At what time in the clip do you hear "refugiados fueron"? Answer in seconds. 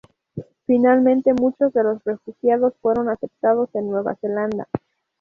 2.05-3.07